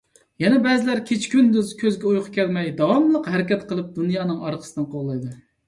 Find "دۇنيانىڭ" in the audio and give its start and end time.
4.01-4.43